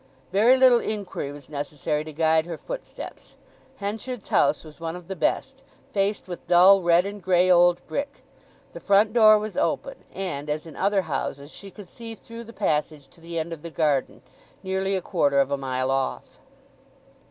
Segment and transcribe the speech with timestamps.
[0.31, 3.35] Very little inquiry was necessary to guide her footsteps.
[3.77, 8.23] Henchard's house was one of the best, faced with dull red and grey old brick.
[8.73, 12.51] The front door was open, and, as in other houses, she could see through the
[12.51, 16.39] passage to the end of the garden—nearly a quarter of a mile off.